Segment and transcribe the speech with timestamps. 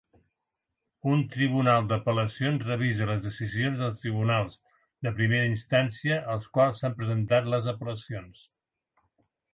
[1.09, 4.57] Un tribunal d"apel·lacions revisa les decisions del tribunals
[5.09, 8.45] de primera instància als quals s"han presentat les apel·lacions.